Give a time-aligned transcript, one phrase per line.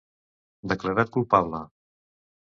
[0.71, 1.59] Declarat culpable.